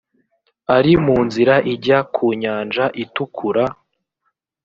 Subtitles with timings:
[0.75, 3.63] ari mu nzira ijya ku nyanja itukura.